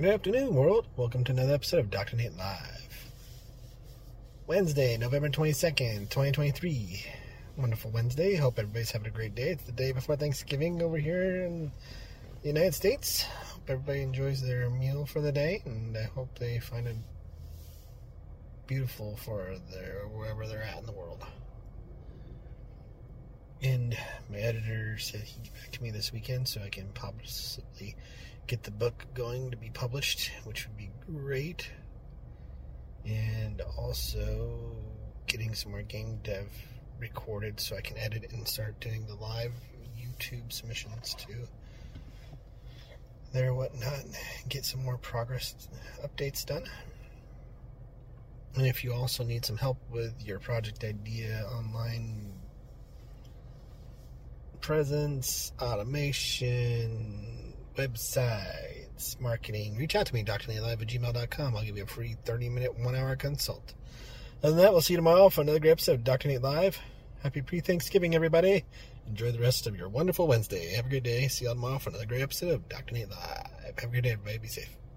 [0.00, 0.86] Good afternoon, world.
[0.96, 2.14] Welcome to another episode of Dr.
[2.14, 3.10] Nate Live.
[4.46, 7.04] Wednesday, November 22nd, 2023.
[7.56, 8.36] Wonderful Wednesday.
[8.36, 9.48] Hope everybody's having a great day.
[9.48, 11.72] It's the day before Thanksgiving over here in
[12.42, 13.22] the United States.
[13.22, 16.94] Hope everybody enjoys their meal for the day, and I hope they find it
[18.68, 21.24] beautiful for their wherever they're at in the world.
[23.60, 23.98] And
[24.30, 27.87] my editor said he'd get back to me this weekend so I can possibly
[28.48, 31.70] get the book going to be published, which would be great.
[33.04, 34.74] And also
[35.26, 36.48] getting some more game dev
[36.98, 39.52] recorded so I can edit and start doing the live
[39.96, 41.46] YouTube submissions too.
[43.32, 44.04] There, whatnot,
[44.48, 45.68] get some more progress
[46.02, 46.64] updates done.
[48.54, 52.32] And if you also need some help with your project idea, online
[54.60, 57.47] presence, automation,
[57.78, 61.56] websites, marketing, reach out to me, drnatelive at gmail.com.
[61.56, 63.74] I'll give you a free 30 minute, one hour consult.
[64.42, 66.28] Other than that, we'll see you tomorrow for another great episode of Dr.
[66.28, 66.78] Nate Live.
[67.22, 68.64] Happy pre Thanksgiving, everybody.
[69.06, 70.74] Enjoy the rest of your wonderful Wednesday.
[70.74, 71.28] Have a great day.
[71.28, 72.94] See you all tomorrow for another great episode of Dr.
[72.94, 73.46] Nate Live.
[73.64, 74.38] Have a great day, everybody.
[74.38, 74.87] Be safe.